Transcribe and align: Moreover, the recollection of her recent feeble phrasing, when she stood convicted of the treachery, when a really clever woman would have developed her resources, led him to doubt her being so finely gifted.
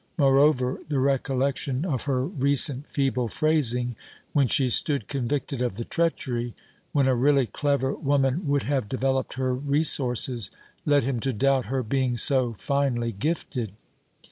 Moreover, 0.17 0.79
the 0.89 0.97
recollection 0.97 1.85
of 1.85 2.05
her 2.05 2.25
recent 2.25 2.87
feeble 2.89 3.27
phrasing, 3.27 3.95
when 4.33 4.47
she 4.47 4.67
stood 4.67 5.07
convicted 5.07 5.61
of 5.61 5.75
the 5.75 5.85
treachery, 5.85 6.55
when 6.91 7.07
a 7.07 7.13
really 7.13 7.45
clever 7.45 7.93
woman 7.93 8.47
would 8.47 8.63
have 8.63 8.89
developed 8.89 9.35
her 9.35 9.53
resources, 9.53 10.49
led 10.87 11.03
him 11.03 11.19
to 11.19 11.33
doubt 11.33 11.65
her 11.67 11.83
being 11.83 12.17
so 12.17 12.53
finely 12.53 13.11
gifted. 13.11 13.73